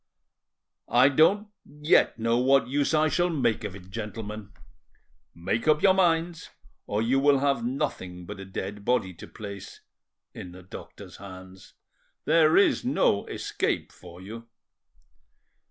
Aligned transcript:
"I 0.89 1.09
don't 1.09 1.49
yet 1.63 2.17
know 2.17 2.39
what 2.39 2.67
use 2.67 2.91
I 2.91 3.07
shall 3.07 3.29
make 3.29 3.63
of 3.63 3.75
it, 3.75 3.91
gentlemen. 3.91 4.51
Make 5.35 5.67
up 5.67 5.83
your 5.83 5.93
minds, 5.93 6.49
or 6.87 7.03
you 7.03 7.19
will 7.19 7.37
have 7.37 7.63
nothing 7.63 8.25
but 8.25 8.39
a 8.39 8.45
dead 8.45 8.83
body 8.83 9.13
to 9.13 9.27
place—in 9.27 10.53
the 10.53 10.63
doctor's 10.63 11.17
hands. 11.17 11.75
There 12.25 12.57
is 12.57 12.83
no 12.83 13.27
escape 13.27 13.91
for 13.91 14.19
you." 14.21 14.47